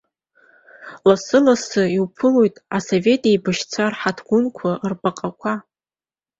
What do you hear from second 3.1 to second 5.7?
еибашьцәа рҳаҭгәынқәа, рбаҟақәа.